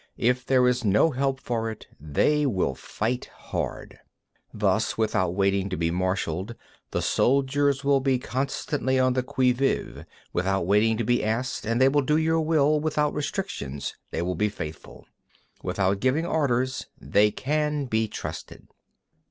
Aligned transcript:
If 0.17 0.47
there 0.47 0.67
is 0.67 0.83
no 0.83 1.11
help 1.11 1.39
for 1.39 1.69
it, 1.69 1.85
they 1.99 2.47
will 2.47 2.73
fight 2.73 3.25
hard. 3.35 3.99
25. 4.49 4.49
Thus, 4.59 4.97
without 4.97 5.35
waiting 5.35 5.69
to 5.69 5.77
be 5.77 5.91
marshalled, 5.91 6.55
the 6.89 7.03
soldiers 7.03 7.83
will 7.83 7.99
be 7.99 8.17
constantly 8.17 8.97
on 8.97 9.13
the 9.13 9.21
qui 9.21 9.51
vive; 9.51 10.03
without 10.33 10.65
waiting 10.65 10.97
to 10.97 11.03
be 11.03 11.23
asked, 11.23 11.61
they 11.65 11.87
will 11.87 12.01
do 12.01 12.17
your 12.17 12.41
will; 12.41 12.79
without 12.79 13.13
restrictions, 13.13 13.95
they 14.09 14.23
will 14.23 14.33
be 14.33 14.49
faithful; 14.49 15.05
without 15.61 15.99
giving 15.99 16.25
orders, 16.25 16.87
they 16.99 17.29
can 17.29 17.85
be 17.85 18.07
trusted. 18.07 18.69